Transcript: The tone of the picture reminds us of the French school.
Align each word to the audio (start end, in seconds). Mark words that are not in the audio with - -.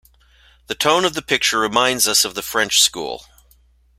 The 0.65 0.73
tone 0.73 1.05
of 1.05 1.13
the 1.13 1.21
picture 1.21 1.59
reminds 1.59 2.07
us 2.07 2.25
of 2.25 2.33
the 2.33 2.41
French 2.41 2.81
school. 2.81 3.25